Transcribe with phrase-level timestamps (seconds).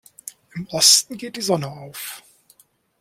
[0.55, 2.23] Im Osten geht die Sonne auf.